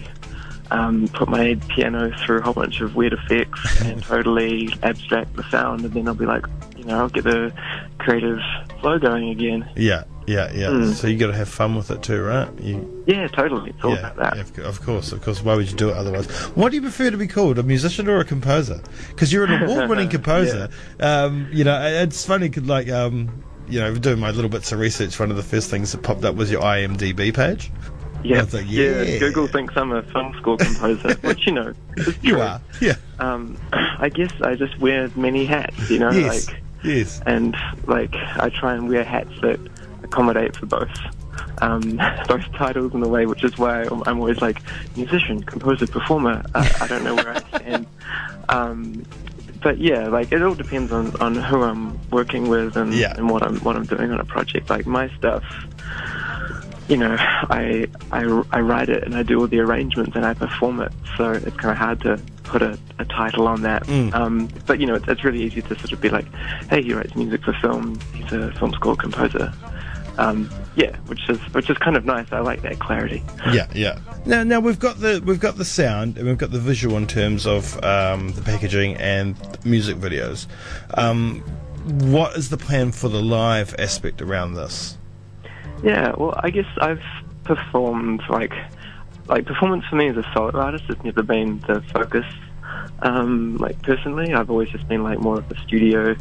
um, 0.71 1.07
put 1.09 1.29
my 1.29 1.55
piano 1.69 2.11
through 2.25 2.39
a 2.39 2.41
whole 2.41 2.53
bunch 2.53 2.81
of 2.81 2.95
weird 2.95 3.13
effects 3.13 3.81
and 3.85 4.01
totally 4.03 4.73
abstract 4.83 5.35
the 5.35 5.43
sound, 5.49 5.85
and 5.85 5.93
then 5.93 6.07
I'll 6.07 6.13
be 6.13 6.25
like, 6.25 6.45
you 6.77 6.83
know, 6.85 6.99
I'll 6.99 7.09
get 7.09 7.23
the 7.23 7.53
creative 7.97 8.39
flow 8.81 8.99
going 8.99 9.29
again. 9.29 9.69
yeah, 9.75 10.03
yeah, 10.27 10.51
yeah. 10.53 10.67
Mm. 10.67 10.93
So 10.93 11.07
you 11.07 11.17
got 11.17 11.27
to 11.27 11.33
have 11.35 11.49
fun 11.49 11.75
with 11.75 11.91
it 11.91 12.01
too, 12.03 12.21
right? 12.23 12.47
You, 12.59 13.03
Yeah, 13.07 13.27
totally. 13.27 13.71
It's 13.71 13.83
all 13.83 13.91
yeah, 13.93 14.11
about 14.11 14.15
that. 14.17 14.35
yeah, 14.57 14.63
of, 14.65 14.81
course, 14.81 15.11
of 15.11 15.21
course. 15.21 15.43
Why 15.43 15.55
would 15.55 15.69
you 15.69 15.77
do 15.77 15.89
it 15.89 15.95
otherwise? 15.97 16.27
What 16.55 16.69
do 16.69 16.75
you 16.75 16.81
prefer 16.81 17.11
to 17.11 17.17
be 17.17 17.27
called, 17.27 17.59
a 17.59 17.63
musician 17.63 18.07
or 18.07 18.19
a 18.19 18.25
composer? 18.25 18.81
Because 19.09 19.31
you're 19.33 19.45
an 19.45 19.63
award-winning 19.63 20.09
composer. 20.17 20.69
Um, 20.99 21.49
you 21.51 21.63
know, 21.63 21.79
it's 21.81 22.25
funny. 22.25 22.49
like, 22.49 22.89
um, 22.89 23.43
you 23.67 23.79
know, 23.79 23.95
doing 23.95 24.19
my 24.19 24.31
little 24.31 24.49
bits 24.49 24.71
of 24.71 24.79
research. 24.79 25.19
One 25.19 25.31
of 25.31 25.37
the 25.37 25.43
first 25.43 25.69
things 25.69 25.91
that 25.91 26.03
popped 26.03 26.23
up 26.23 26.35
was 26.35 26.51
your 26.51 26.61
IMDb 26.61 27.33
page. 27.33 27.71
Yeah, 28.23 28.45
like, 28.53 28.65
yeah. 28.67 29.19
Google 29.19 29.47
thinks 29.47 29.75
I'm 29.75 29.91
a 29.91 30.01
film 30.03 30.33
score 30.37 30.55
composer, 30.55 31.13
which 31.21 31.45
you 31.45 31.51
know 31.51 31.73
You 32.21 32.39
are, 32.39 32.61
yeah, 32.79 32.95
Um, 33.19 33.57
I 33.73 34.07
guess 34.07 34.31
I 34.41 34.55
just 34.55 34.79
wear 34.79 35.09
many 35.17 35.45
hats, 35.45 35.89
you 35.89 35.99
know, 35.99 36.09
yes, 36.09 36.47
like 36.47 36.61
yes, 36.85 37.21
and 37.25 37.53
like 37.85 38.13
I 38.15 38.49
try 38.49 38.75
and 38.75 38.87
wear 38.87 39.03
hats 39.03 39.29
that 39.41 39.59
accommodate 40.03 40.55
for 40.55 40.65
both 40.65 40.91
um, 41.59 41.97
both 42.27 42.43
titles 42.53 42.93
in 42.93 43.01
a 43.03 43.07
way, 43.07 43.25
which 43.25 43.43
is 43.43 43.57
why 43.57 43.83
I'm, 43.83 44.19
always 44.19 44.41
like 44.41 44.61
musician, 44.95 45.43
composer, 45.43 45.87
performer. 45.87 46.43
Uh, 46.53 46.67
I 46.81 46.87
don't 46.87 47.03
know 47.03 47.15
where 47.15 47.29
I 47.37 47.57
stand. 47.59 47.87
Um, 48.49 49.05
but 49.63 49.77
yeah, 49.77 50.09
like 50.09 50.33
it 50.33 50.43
all 50.43 50.53
depends 50.53 50.91
on, 50.91 51.15
on 51.21 51.37
who 51.37 51.63
I'm 51.63 51.97
working 52.09 52.49
with 52.49 52.75
and, 52.75 52.93
Yeah. 52.93 53.13
and 53.15 53.29
what 53.29 53.41
I'm 53.41 53.55
what 53.61 53.77
I'm 53.77 53.85
doing 53.85 54.11
on 54.11 54.19
a 54.19 54.25
project. 54.25 54.69
Like 54.69 54.85
my 54.85 55.07
stuff, 55.17 55.43
you 56.89 56.97
know, 56.97 57.15
I, 57.17 57.87
I 58.11 58.43
I 58.51 58.59
write 58.59 58.89
it 58.89 59.03
and 59.05 59.15
I 59.15 59.23
do 59.23 59.39
all 59.39 59.47
the 59.47 59.59
arrangements 59.59 60.15
and 60.17 60.25
I 60.25 60.33
perform 60.33 60.81
it. 60.81 60.91
So 61.17 61.31
it's 61.31 61.55
kind 61.55 61.71
of 61.71 61.77
hard 61.77 62.01
to 62.01 62.19
put 62.43 62.61
a, 62.61 62.77
a 62.99 63.05
title 63.05 63.47
on 63.47 63.61
that. 63.61 63.83
Mm. 63.87 64.13
Um, 64.13 64.49
but 64.67 64.79
you 64.81 64.85
know, 64.85 64.95
it's, 64.95 65.07
it's 65.07 65.23
really 65.23 65.41
easy 65.41 65.61
to 65.61 65.75
sort 65.75 65.93
of 65.93 66.01
be 66.01 66.09
like, 66.09 66.27
hey, 66.69 66.83
he 66.83 66.93
writes 66.93 67.15
music 67.15 67.43
for 67.43 67.53
film. 67.53 67.99
He's 68.13 68.31
a 68.33 68.51
film 68.59 68.73
score 68.73 68.97
composer. 68.97 69.53
Um, 70.17 70.49
yeah, 70.75 70.95
which 71.07 71.27
is 71.29 71.39
which 71.53 71.69
is 71.69 71.77
kind 71.77 71.97
of 71.97 72.05
nice. 72.05 72.31
I 72.31 72.39
like 72.39 72.61
that 72.61 72.79
clarity. 72.79 73.23
yeah, 73.51 73.67
yeah. 73.73 73.99
Now, 74.25 74.43
now 74.43 74.59
we've 74.59 74.79
got 74.79 74.99
the 74.99 75.21
we've 75.25 75.39
got 75.39 75.57
the 75.57 75.65
sound 75.65 76.17
and 76.17 76.27
we've 76.27 76.37
got 76.37 76.51
the 76.51 76.59
visual 76.59 76.97
in 76.97 77.07
terms 77.07 77.47
of 77.47 77.83
um, 77.83 78.31
the 78.33 78.41
packaging 78.41 78.95
and 78.97 79.35
music 79.65 79.97
videos. 79.97 80.47
Um, 80.93 81.41
what 81.83 82.37
is 82.37 82.49
the 82.49 82.57
plan 82.57 82.91
for 82.91 83.09
the 83.09 83.21
live 83.21 83.75
aspect 83.77 84.21
around 84.21 84.53
this? 84.53 84.97
Yeah, 85.83 86.13
well, 86.15 86.33
I 86.41 86.49
guess 86.49 86.67
I've 86.77 87.03
performed 87.43 88.21
like 88.29 88.53
like 89.27 89.45
performance 89.45 89.85
for 89.89 89.95
me 89.95 90.07
as 90.07 90.17
a 90.17 90.25
solo 90.33 90.59
artist 90.59 90.85
has 90.85 91.01
never 91.03 91.23
been 91.23 91.59
the 91.67 91.81
focus. 91.93 92.25
Um, 93.01 93.57
like 93.57 93.81
personally, 93.81 94.33
I've 94.33 94.49
always 94.49 94.69
just 94.69 94.87
been 94.87 95.03
like 95.03 95.19
more 95.19 95.39
of 95.39 95.51
a 95.51 95.57
studio, 95.59 96.15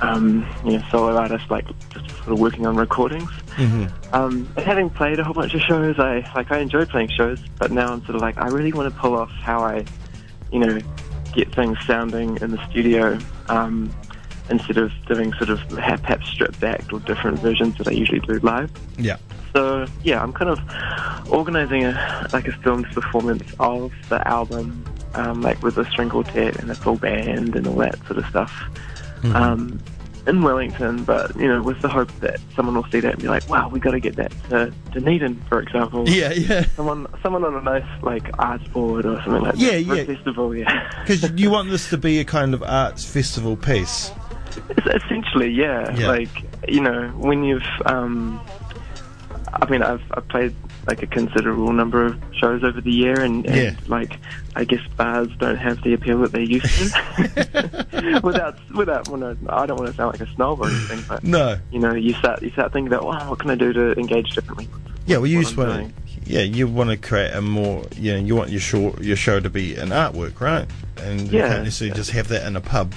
um, 0.00 0.46
you 0.64 0.78
know, 0.78 0.84
solo 0.90 1.16
artist, 1.16 1.50
like 1.50 1.66
just 1.90 2.09
sort 2.24 2.32
of 2.32 2.38
working 2.38 2.66
on 2.66 2.76
recordings. 2.76 3.30
Mm-hmm. 3.56 3.86
Um, 4.14 4.52
and 4.56 4.66
having 4.66 4.90
played 4.90 5.18
a 5.18 5.24
whole 5.24 5.34
bunch 5.34 5.54
of 5.54 5.60
shows, 5.60 5.98
I 5.98 6.28
like 6.34 6.50
I 6.50 6.58
enjoy 6.58 6.84
playing 6.86 7.08
shows, 7.08 7.38
but 7.58 7.70
now 7.70 7.92
I'm 7.92 8.02
sort 8.04 8.16
of 8.16 8.22
like 8.22 8.38
I 8.38 8.48
really 8.48 8.72
want 8.72 8.92
to 8.92 9.00
pull 9.00 9.16
off 9.16 9.30
how 9.42 9.62
I, 9.62 9.84
you 10.52 10.58
know, 10.58 10.80
get 11.32 11.54
things 11.54 11.78
sounding 11.86 12.38
in 12.40 12.50
the 12.50 12.68
studio. 12.68 13.18
Um, 13.46 13.94
instead 14.50 14.76
of 14.78 14.92
doing 15.06 15.32
sort 15.34 15.48
of 15.48 15.60
hap 15.78 16.04
hap 16.04 16.22
stripped 16.24 16.60
back 16.60 16.92
or 16.92 17.00
different 17.00 17.40
versions 17.40 17.78
that 17.78 17.88
I 17.88 17.92
usually 17.92 18.20
do 18.20 18.38
live. 18.40 18.70
Yeah, 18.98 19.16
So 19.54 19.86
yeah, 20.02 20.20
I'm 20.22 20.32
kind 20.32 20.50
of 20.50 20.58
organizing 21.32 21.84
a 21.84 22.28
like 22.32 22.48
a 22.48 22.52
filmed 22.52 22.86
performance 22.86 23.44
of 23.58 23.92
the 24.08 24.26
album, 24.26 24.84
um, 25.14 25.40
like 25.40 25.62
with 25.62 25.78
a 25.78 25.88
string 25.90 26.10
quartet 26.10 26.56
and 26.56 26.70
a 26.70 26.74
full 26.74 26.96
band 26.96 27.56
and 27.56 27.66
all 27.66 27.76
that 27.76 27.98
sort 28.06 28.18
of 28.18 28.26
stuff. 28.26 28.52
Mhm. 29.22 29.34
Um, 29.34 29.80
in 30.26 30.42
Wellington, 30.42 31.04
but 31.04 31.34
you 31.36 31.48
know, 31.48 31.62
with 31.62 31.80
the 31.80 31.88
hope 31.88 32.10
that 32.20 32.38
someone 32.54 32.74
will 32.74 32.84
see 32.90 33.00
that 33.00 33.14
and 33.14 33.22
be 33.22 33.28
like, 33.28 33.48
"Wow, 33.48 33.68
we 33.68 33.80
got 33.80 33.92
to 33.92 34.00
get 34.00 34.16
that 34.16 34.32
to 34.50 34.72
Dunedin, 34.92 35.40
for 35.48 35.60
example." 35.60 36.08
Yeah, 36.08 36.32
yeah. 36.32 36.64
Someone, 36.76 37.06
someone 37.22 37.44
on 37.44 37.54
a 37.54 37.62
nice 37.62 37.86
like 38.02 38.28
arts 38.38 38.66
board 38.68 39.06
or 39.06 39.16
something 39.22 39.42
like 39.42 39.54
Yeah, 39.56 39.70
that. 39.70 39.76
a 39.76 39.80
yeah. 39.82 40.04
Festival, 40.04 40.54
yeah. 40.56 40.90
Because 41.06 41.30
you 41.40 41.50
want 41.50 41.70
this 41.70 41.88
to 41.90 41.96
be 41.98 42.18
a 42.20 42.24
kind 42.24 42.54
of 42.54 42.62
arts 42.62 43.04
festival 43.04 43.56
piece. 43.56 44.12
It's 44.70 45.04
essentially, 45.04 45.50
yeah. 45.50 45.94
Yeah. 45.96 46.08
Like 46.08 46.28
you 46.68 46.80
know, 46.80 47.08
when 47.16 47.44
you've, 47.44 47.66
um, 47.86 48.40
I 49.52 49.68
mean, 49.70 49.82
I've 49.82 50.02
I've 50.12 50.28
played 50.28 50.54
like 50.90 51.02
a 51.04 51.06
considerable 51.06 51.72
number 51.72 52.04
of 52.04 52.20
shows 52.32 52.64
over 52.64 52.80
the 52.80 52.90
year, 52.90 53.20
and, 53.22 53.46
and 53.46 53.54
Yeah. 53.56 53.74
like 53.86 54.12
I 54.56 54.64
guess 54.64 54.80
bars 54.96 55.28
don't 55.38 55.56
have 55.56 55.80
the 55.84 55.94
appeal 55.94 56.18
that 56.22 56.32
they 56.32 56.42
used 56.42 56.66
to. 56.66 58.20
without 58.24 58.58
without, 58.74 59.06
well, 59.08 59.18
no, 59.18 59.36
I 59.48 59.66
don't 59.66 59.78
want 59.78 59.88
to 59.90 59.96
sound 59.96 60.12
like 60.18 60.28
a 60.28 60.34
snob 60.34 60.60
or 60.60 60.66
anything, 60.68 61.04
but 61.08 61.22
No. 61.22 61.58
you 61.70 61.78
know, 61.78 61.94
you 61.94 62.12
start 62.14 62.42
you 62.42 62.50
start 62.50 62.72
thinking 62.72 62.88
about, 62.92 63.04
wow, 63.06 63.30
what 63.30 63.38
can 63.38 63.50
I 63.50 63.54
do 63.54 63.72
to 63.72 63.92
engage 63.92 64.30
differently? 64.34 64.68
Yeah, 65.06 65.18
well, 65.18 65.28
you 65.28 65.40
just 65.42 65.56
want 65.56 65.94
to, 65.94 66.30
yeah, 66.30 66.42
you 66.42 66.66
want 66.66 66.90
to 66.90 66.96
create 66.96 67.32
a 67.32 67.40
more, 67.40 67.84
you 67.96 68.12
know, 68.12 68.18
you 68.18 68.34
want 68.36 68.50
your 68.50 68.60
show, 68.60 68.94
your 69.00 69.16
show 69.16 69.38
to 69.40 69.48
be 69.50 69.76
an 69.76 69.90
artwork, 69.90 70.40
right? 70.40 70.66
And 70.98 71.30
you 71.30 71.38
Yeah. 71.38 71.48
can't 71.48 71.64
necessarily 71.64 71.96
just 71.96 72.10
have 72.10 72.28
that 72.28 72.46
in 72.46 72.56
a 72.56 72.60
pub. 72.60 72.92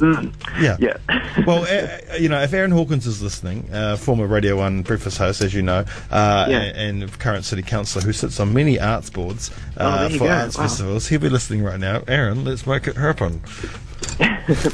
Mm. 0.00 0.32
Yeah. 0.60 0.76
Yeah. 0.80 1.42
well, 1.46 1.64
uh, 1.64 2.16
you 2.16 2.28
know, 2.28 2.40
if 2.42 2.52
Aaron 2.52 2.70
Hawkins 2.70 3.06
is 3.06 3.22
listening, 3.22 3.68
uh, 3.72 3.96
former 3.96 4.26
Radio 4.26 4.56
1 4.56 4.82
breakfast 4.82 5.18
host, 5.18 5.40
as 5.42 5.52
you 5.54 5.62
know, 5.62 5.84
uh, 6.10 6.46
Yeah. 6.48 6.58
and, 6.60 7.02
and 7.02 7.18
current 7.18 7.44
city 7.44 7.62
councillor 7.62 8.04
who 8.04 8.12
sits 8.12 8.40
on 8.40 8.52
many 8.52 8.80
arts 8.80 9.10
boards 9.10 9.50
Oh, 9.76 9.86
uh, 9.86 10.08
for 10.08 10.18
go. 10.20 10.28
arts 10.28 10.56
Wow. 10.56 10.64
festivals, 10.64 11.08
he'll 11.08 11.20
be 11.20 11.28
listening 11.28 11.62
right 11.62 11.78
now. 11.80 12.02
Aaron, 12.08 12.44
let's 12.44 12.66
make 12.66 12.86
it 12.86 12.96
happen. 12.96 13.42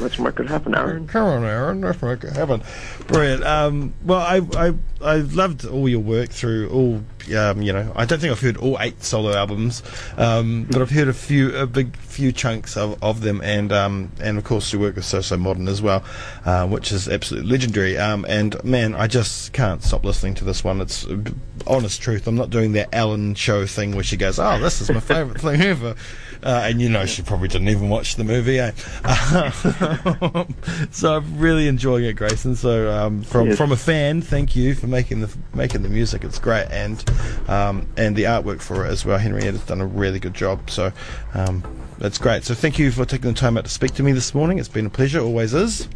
Much 0.01 0.19
more 0.19 0.31
could 0.31 0.49
happen, 0.49 0.73
Aaron. 0.75 1.07
Come 1.07 1.27
on, 1.27 1.43
Aaron, 1.43 1.81
let's 1.81 2.01
make 2.01 2.23
it 2.23 2.33
happen. 2.33 2.63
Brilliant. 3.07 3.43
Um, 3.43 3.93
well, 4.03 4.19
I, 4.19 4.41
I, 4.55 4.73
I've 5.01 5.35
loved 5.35 5.65
all 5.65 5.87
your 5.87 5.99
work 5.99 6.29
through 6.29 6.69
all, 6.69 7.03
um, 7.37 7.61
you 7.61 7.73
know, 7.73 7.91
I 7.95 8.05
don't 8.05 8.19
think 8.19 8.31
I've 8.31 8.41
heard 8.41 8.57
all 8.57 8.77
eight 8.79 9.03
solo 9.03 9.33
albums, 9.33 9.83
um, 10.17 10.67
but 10.71 10.81
I've 10.81 10.89
heard 10.89 11.07
a 11.07 11.13
few, 11.13 11.55
a 11.55 11.67
big 11.67 11.95
few 11.97 12.31
chunks 12.31 12.75
of, 12.75 13.01
of 13.03 13.21
them, 13.21 13.41
and 13.41 13.71
um, 13.71 14.11
and 14.19 14.39
of 14.39 14.43
course 14.43 14.73
your 14.73 14.81
work 14.81 14.95
with 14.95 15.05
So 15.05 15.21
So 15.21 15.37
Modern 15.37 15.67
as 15.67 15.81
well, 15.81 16.03
uh, 16.45 16.65
which 16.65 16.91
is 16.91 17.07
absolutely 17.07 17.51
legendary. 17.51 17.97
Um, 17.97 18.25
and 18.27 18.61
man, 18.63 18.95
I 18.95 19.05
just 19.05 19.53
can't 19.53 19.83
stop 19.83 20.03
listening 20.03 20.33
to 20.35 20.45
this 20.45 20.63
one. 20.63 20.81
It's 20.81 21.05
honest 21.67 22.01
truth. 22.01 22.27
I'm 22.27 22.35
not 22.35 22.49
doing 22.49 22.71
that 22.73 22.89
Ellen 22.91 23.35
show 23.35 23.65
thing 23.67 23.93
where 23.93 24.03
she 24.03 24.17
goes, 24.17 24.39
"Oh, 24.39 24.59
this 24.59 24.81
is 24.81 24.89
my 24.89 24.99
favourite 24.99 25.39
thing 25.39 25.61
ever," 25.61 25.95
uh, 26.43 26.61
and 26.63 26.81
you 26.81 26.89
know 26.89 27.05
she 27.05 27.21
probably 27.21 27.49
didn't 27.49 27.69
even 27.69 27.89
watch 27.89 28.15
the 28.15 28.23
movie. 28.23 28.59
Eh? 28.59 28.71
so 30.91 31.15
I'm 31.17 31.37
really 31.37 31.67
enjoying 31.67 32.05
it, 32.05 32.13
Grayson. 32.13 32.55
So 32.55 32.91
um, 32.91 33.23
from 33.23 33.47
Yes. 33.47 33.57
from 33.57 33.71
a 33.71 33.75
fan, 33.77 34.21
thank 34.21 34.55
you 34.55 34.73
for 34.75 34.87
making 34.87 35.21
the 35.21 35.35
making 35.53 35.83
the 35.83 35.89
music. 35.89 36.23
It's 36.23 36.39
great, 36.39 36.67
and 36.71 37.03
um, 37.47 37.87
and 37.97 38.15
the 38.15 38.23
artwork 38.23 38.61
for 38.61 38.85
it 38.85 38.89
as 38.89 39.05
well. 39.05 39.17
Henrietta's 39.19 39.65
done 39.65 39.81
a 39.81 39.85
really 39.85 40.19
good 40.19 40.33
job. 40.33 40.69
So 40.69 40.91
um, 41.33 41.63
that's 41.97 42.17
great. 42.17 42.43
So 42.43 42.53
thank 42.53 42.79
you 42.79 42.91
for 42.91 43.05
taking 43.05 43.31
the 43.33 43.39
time 43.39 43.57
out 43.57 43.65
to 43.65 43.71
speak 43.71 43.93
to 43.95 44.03
me 44.03 44.11
this 44.11 44.33
morning. 44.33 44.57
It's 44.59 44.69
been 44.69 44.85
a 44.85 44.89
pleasure, 44.89 45.19
always 45.19 45.53
is. 45.53 45.87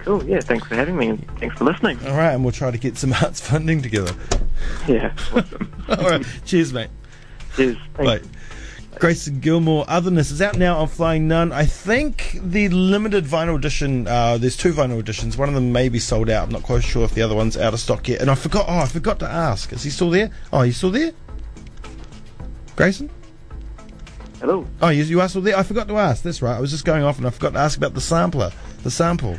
Cool. 0.00 0.24
Yeah. 0.24 0.40
Thanks 0.40 0.66
for 0.66 0.74
having 0.76 0.96
me, 0.96 1.08
and 1.08 1.38
thanks 1.38 1.56
for 1.58 1.64
listening. 1.64 1.98
All 2.06 2.16
right, 2.16 2.32
and 2.32 2.42
we'll 2.42 2.52
try 2.52 2.70
to 2.70 2.78
get 2.78 2.96
some 2.96 3.12
arts 3.22 3.40
funding 3.40 3.82
together. 3.82 4.12
Yeah. 4.88 5.12
Awesome. 5.34 5.72
All 5.88 5.96
right, 5.96 6.26
cheers, 6.44 6.72
mate. 6.72 6.90
Cheers. 7.56 7.76
Thanks. 7.96 8.26
Bye. 8.26 8.30
Grayson 8.98 9.40
Gilmore, 9.40 9.84
Otherness 9.88 10.30
is 10.30 10.42
out 10.42 10.58
now 10.58 10.78
on 10.78 10.88
Flying 10.88 11.28
Nun. 11.28 11.52
I 11.52 11.64
think 11.64 12.38
the 12.42 12.68
limited 12.68 13.24
vinyl 13.24 13.56
edition, 13.56 14.06
uh, 14.06 14.36
there's 14.36 14.56
two 14.56 14.72
vinyl 14.72 14.98
editions. 14.98 15.38
One 15.38 15.48
of 15.48 15.54
them 15.54 15.72
may 15.72 15.88
be 15.88 15.98
sold 15.98 16.28
out. 16.28 16.44
I'm 16.44 16.50
not 16.50 16.64
quite 16.64 16.82
sure 16.82 17.04
if 17.04 17.14
the 17.14 17.22
other 17.22 17.34
one's 17.34 17.56
out 17.56 17.72
of 17.72 17.80
stock 17.80 18.08
yet. 18.08 18.20
And 18.20 18.30
I 18.30 18.34
forgot, 18.34 18.66
oh, 18.68 18.78
I 18.78 18.86
forgot 18.86 19.20
to 19.20 19.28
ask. 19.28 19.72
Is 19.72 19.84
he 19.84 19.90
still 19.90 20.10
there? 20.10 20.30
Oh, 20.52 20.62
you 20.62 20.72
still 20.72 20.90
there? 20.90 21.12
Grayson? 22.76 23.08
Hello. 24.40 24.66
Oh, 24.82 24.88
you, 24.88 25.04
you 25.04 25.20
are 25.20 25.28
still 25.28 25.42
there? 25.42 25.56
I 25.56 25.62
forgot 25.62 25.86
to 25.88 25.96
ask. 25.96 26.22
That's 26.22 26.42
right. 26.42 26.56
I 26.56 26.60
was 26.60 26.70
just 26.70 26.84
going 26.84 27.04
off 27.04 27.18
and 27.18 27.26
I 27.26 27.30
forgot 27.30 27.52
to 27.52 27.58
ask 27.60 27.78
about 27.78 27.94
the 27.94 28.00
sampler. 28.00 28.50
The 28.82 28.90
sample. 28.90 29.38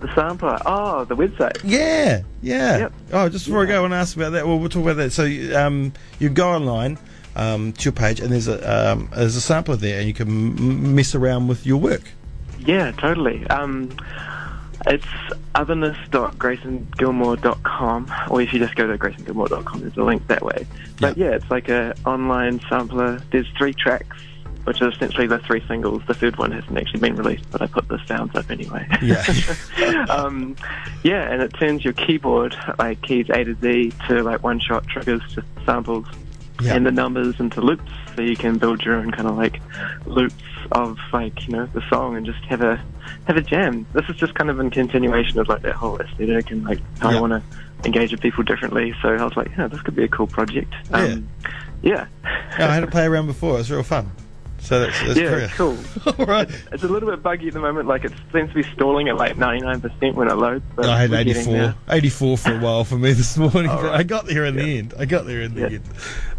The 0.00 0.12
sampler. 0.14 0.58
Oh, 0.66 1.04
the 1.04 1.14
website. 1.14 1.60
Yeah, 1.62 2.22
yeah. 2.42 2.78
Yep. 2.78 2.92
Oh, 3.12 3.28
just 3.28 3.46
before 3.46 3.62
I 3.62 3.66
go 3.66 3.84
and 3.84 3.94
ask 3.94 4.16
about 4.16 4.30
that, 4.30 4.46
well, 4.46 4.58
we'll 4.58 4.68
talk 4.68 4.82
about 4.82 4.96
that. 4.96 5.12
So, 5.12 5.24
um, 5.56 5.92
you 6.18 6.28
go 6.28 6.50
online 6.50 6.98
um, 7.36 7.72
to 7.72 7.84
your 7.84 7.92
page, 7.92 8.20
and 8.20 8.32
there's 8.32 8.48
a 8.48 8.92
um, 8.92 9.08
there's 9.14 9.36
a 9.36 9.40
sampler 9.40 9.76
there, 9.76 9.98
and 9.98 10.08
you 10.08 10.14
can 10.14 10.28
m- 10.28 10.94
mess 10.94 11.14
around 11.14 11.48
with 11.48 11.66
your 11.66 11.78
work. 11.78 12.02
Yeah, 12.60 12.92
totally. 12.92 13.46
Um, 13.48 13.90
it's 14.86 15.06
otherness.graysongilmore.com, 15.54 18.12
or 18.30 18.42
if 18.42 18.52
you 18.52 18.58
just 18.58 18.74
go 18.74 18.86
to 18.86 18.98
graysongilmore.com, 18.98 19.80
there's 19.80 19.96
a 19.96 20.02
link 20.02 20.26
that 20.26 20.44
way. 20.44 20.66
But 21.00 21.16
yeah, 21.16 21.30
it's 21.30 21.50
like 21.50 21.68
a 21.68 21.94
online 22.04 22.60
sampler. 22.68 23.22
There's 23.30 23.48
three 23.56 23.72
tracks, 23.72 24.16
which 24.64 24.82
are 24.82 24.90
essentially 24.90 25.26
the 25.26 25.38
three 25.38 25.66
singles. 25.66 26.02
The 26.06 26.12
third 26.14 26.36
one 26.36 26.52
hasn't 26.52 26.76
actually 26.76 27.00
been 27.00 27.16
released, 27.16 27.50
but 27.50 27.62
I 27.62 27.66
put 27.66 27.88
the 27.88 27.98
sounds 28.06 28.36
up 28.36 28.50
anyway. 28.50 28.86
Yeah. 29.00 29.24
um, 30.10 30.54
yeah, 31.02 31.30
and 31.30 31.42
it 31.42 31.54
turns 31.54 31.82
your 31.84 31.94
keyboard, 31.94 32.54
like 32.78 33.00
keys 33.02 33.30
A 33.30 33.44
to 33.44 33.54
Z, 33.54 33.92
to 34.08 34.22
like 34.22 34.42
one-shot 34.42 34.86
triggers, 34.86 35.22
just 35.34 35.46
samples, 35.64 36.06
Yeah. 36.60 36.74
and 36.74 36.86
the 36.86 36.92
numbers 36.92 37.40
into 37.40 37.60
loops, 37.60 37.90
so 38.14 38.22
you 38.22 38.36
can 38.36 38.58
build 38.58 38.82
your 38.84 38.94
own 38.94 39.10
kind 39.10 39.28
of 39.28 39.36
like 39.36 39.60
loops 40.06 40.34
of 40.72 40.98
like 41.12 41.46
you 41.48 41.52
know 41.54 41.66
the 41.66 41.82
song 41.90 42.16
and 42.16 42.24
just 42.24 42.42
have 42.44 42.60
a 42.62 42.82
have 43.26 43.36
a 43.36 43.42
jam. 43.42 43.86
This 43.92 44.08
is 44.08 44.16
just 44.16 44.34
kind 44.34 44.48
of 44.50 44.60
in 44.60 44.70
continuation 44.70 45.38
of 45.40 45.48
like 45.48 45.62
that 45.62 45.74
whole 45.74 45.98
aesthetic 45.98 46.50
and 46.50 46.64
like 46.64 46.78
how 47.00 47.10
Yeah. 47.10 47.18
I 47.18 47.20
want 47.20 47.32
to 47.32 47.42
engage 47.86 48.12
with 48.12 48.20
people 48.20 48.44
differently. 48.44 48.94
So 49.02 49.08
I 49.10 49.24
was 49.24 49.36
like, 49.36 49.50
yeah, 49.58 49.66
this 49.66 49.80
could 49.82 49.94
be 49.96 50.04
a 50.04 50.08
cool 50.08 50.26
project. 50.26 50.72
Um, 50.92 51.28
yeah, 51.82 52.06
Yeah, 52.58 52.70
I 52.70 52.74
had 52.74 52.80
to 52.80 52.86
play 52.90 53.04
around 53.04 53.26
before. 53.26 53.54
It 53.54 53.58
was 53.58 53.70
real 53.70 53.82
fun. 53.82 54.10
So 54.64 54.80
that's, 54.80 54.98
that's 55.02 55.18
yeah, 55.18 55.28
brilliant. 55.28 55.52
cool. 55.52 55.76
All 56.18 56.24
right. 56.24 56.48
It's 56.72 56.82
a 56.82 56.88
little 56.88 57.10
bit 57.10 57.22
buggy 57.22 57.48
at 57.48 57.52
the 57.54 57.60
moment. 57.60 57.86
Like 57.86 58.04
it 58.04 58.12
seems 58.32 58.48
to 58.48 58.54
be 58.54 58.62
stalling 58.62 59.08
at 59.10 59.16
like 59.18 59.36
99% 59.36 60.14
when 60.14 60.28
it 60.30 60.34
loads. 60.34 60.64
But 60.74 60.86
I 60.86 60.98
had 60.98 61.10
we're 61.10 61.18
84, 61.18 61.74
84 61.90 62.38
for 62.38 62.54
a 62.54 62.58
while 62.60 62.84
for 62.84 62.96
me 62.96 63.12
this 63.14 63.36
morning, 63.36 63.66
right. 63.66 63.84
I 63.92 64.02
got 64.02 64.24
there 64.26 64.46
in 64.46 64.56
the 64.56 64.78
end. 64.78 64.94
I 64.98 65.04
got 65.04 65.26
there 65.26 65.42
in 65.42 65.54
the 65.54 65.60
Yeah. 65.60 65.66
end. 65.66 65.82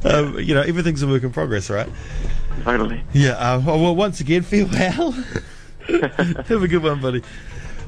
Um, 0.04 0.40
you 0.40 0.56
know, 0.56 0.62
everything's 0.62 1.04
a 1.04 1.08
work 1.08 1.22
in 1.22 1.32
progress, 1.32 1.70
right? 1.70 1.88
Totally. 2.64 3.04
Yeah. 3.14 3.32
Uh, 3.34 3.60
well, 3.64 3.80
well, 3.80 3.96
once 3.96 4.20
again, 4.22 4.42
feel 4.42 4.68
well. 4.68 5.12
Have 5.88 6.64
a 6.64 6.68
good 6.68 6.82
one, 6.82 7.00
buddy. 7.00 7.22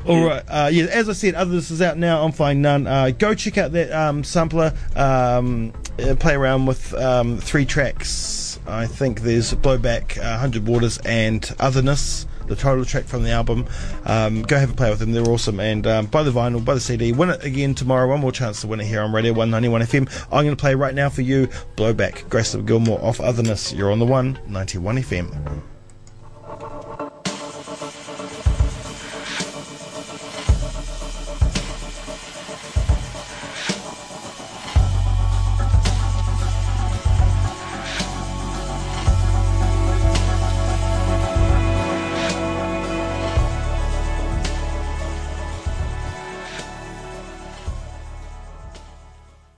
All 0.05 0.23
right. 0.23 0.43
Uh, 0.47 0.69
yeah, 0.71 0.85
as 0.85 1.09
I 1.09 1.13
said, 1.13 1.33
Otherness 1.35 1.71
is 1.71 1.81
out 1.81 1.97
now 1.97 2.21
on 2.23 2.31
Flying 2.31 2.61
Nun. 2.61 2.85
Uh, 2.87 3.09
go 3.09 3.33
check 3.33 3.57
out 3.57 3.71
that 3.71 3.91
um, 3.91 4.23
sampler. 4.23 4.73
Um, 4.95 5.73
uh, 5.99 6.15
play 6.15 6.35
around 6.35 6.67
with 6.67 6.93
um, 6.93 7.39
three 7.39 7.65
tracks. 7.65 8.56
I 8.67 8.85
think 8.85 9.21
there's 9.21 9.53
Blowback, 9.53 10.17
uh, 10.17 10.37
Hundred 10.37 10.67
Waters, 10.67 10.97
and 10.99 11.49
Otherness. 11.59 12.27
The 12.47 12.55
title 12.55 12.85
track 12.85 13.05
from 13.05 13.23
the 13.23 13.31
album. 13.31 13.65
Um, 14.05 14.41
go 14.43 14.57
have 14.57 14.71
a 14.71 14.73
play 14.73 14.89
with 14.89 14.99
them; 14.99 15.11
they're 15.11 15.27
awesome. 15.27 15.59
And 15.59 15.85
um, 15.87 16.05
buy 16.05 16.23
the 16.23 16.31
vinyl, 16.31 16.63
buy 16.63 16.75
the 16.75 16.79
CD. 16.79 17.11
Win 17.11 17.29
it 17.29 17.43
again 17.43 17.75
tomorrow. 17.75 18.07
One 18.07 18.21
more 18.21 18.31
chance 18.31 18.61
to 18.61 18.67
win 18.67 18.79
it 18.79 18.85
here 18.85 19.01
on 19.01 19.11
Radio 19.13 19.33
191 19.33 19.81
FM. 19.81 20.25
I'm 20.31 20.45
going 20.45 20.55
to 20.55 20.59
play 20.59 20.75
right 20.75 20.95
now 20.95 21.09
for 21.09 21.21
you. 21.21 21.47
Blowback, 21.75 22.29
Grayson 22.29 22.65
Gilmore 22.65 23.03
off 23.03 23.19
Otherness. 23.19 23.73
You're 23.73 23.91
on 23.91 23.99
the 23.99 24.05
one 24.05 24.39
91 24.47 24.97
FM. 24.97 25.76